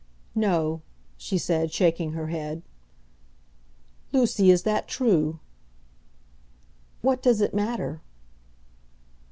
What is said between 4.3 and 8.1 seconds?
is that true?" "What does it matter?"